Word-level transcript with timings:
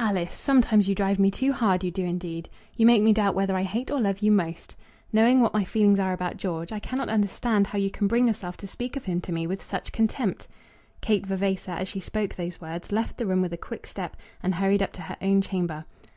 "Alice! 0.00 0.34
sometimes 0.34 0.88
you 0.88 0.96
drive 0.96 1.20
me 1.20 1.30
too 1.30 1.52
hard; 1.52 1.84
you 1.84 1.92
do, 1.92 2.04
indeed. 2.04 2.48
You 2.76 2.86
make 2.86 3.02
me 3.02 3.12
doubt 3.12 3.36
whether 3.36 3.54
I 3.54 3.62
hate 3.62 3.88
or 3.88 4.00
love 4.00 4.18
you 4.18 4.32
most. 4.32 4.74
Knowing 5.12 5.40
what 5.40 5.54
my 5.54 5.62
feelings 5.64 6.00
are 6.00 6.12
about 6.12 6.38
George, 6.38 6.72
I 6.72 6.80
cannot 6.80 7.08
understand 7.08 7.68
how 7.68 7.78
you 7.78 7.88
can 7.88 8.08
bring 8.08 8.26
yourself 8.26 8.56
to 8.56 8.66
speak 8.66 8.96
of 8.96 9.04
him 9.04 9.20
to 9.20 9.30
me 9.30 9.46
with 9.46 9.62
such 9.62 9.92
contempt!" 9.92 10.48
Kate 11.02 11.24
Vavasor, 11.24 11.70
as 11.70 11.86
she 11.86 12.00
spoke 12.00 12.34
these 12.34 12.60
words, 12.60 12.90
left 12.90 13.16
the 13.16 13.26
room 13.26 13.42
with 13.42 13.52
a 13.52 13.56
quick 13.56 13.86
step, 13.86 14.16
and 14.42 14.56
hurried 14.56 14.82
up 14.82 14.92
to 14.94 15.02
her 15.02 15.16
own 15.22 15.40
chamber. 15.40 15.84